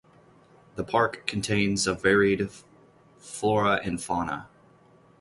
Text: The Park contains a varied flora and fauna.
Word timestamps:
The 0.77 0.83
Park 0.83 1.27
contains 1.27 1.85
a 1.85 1.93
varied 1.93 2.49
flora 3.19 3.79
and 3.83 4.01
fauna. 4.01 4.49